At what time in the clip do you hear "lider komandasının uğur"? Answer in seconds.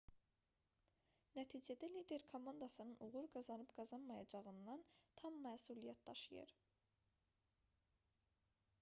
1.95-3.27